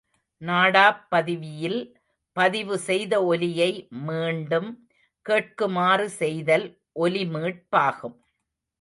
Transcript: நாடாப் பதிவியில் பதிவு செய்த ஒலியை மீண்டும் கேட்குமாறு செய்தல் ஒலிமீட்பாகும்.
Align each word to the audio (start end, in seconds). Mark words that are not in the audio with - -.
நாடாப் 0.41 1.01
பதிவியில் 1.11 1.77
பதிவு 2.37 2.75
செய்த 2.79 3.13
ஒலியை 3.25 3.71
மீண்டும் 4.07 4.69
கேட்குமாறு 5.25 6.07
செய்தல் 6.21 6.67
ஒலிமீட்பாகும். 6.99 8.17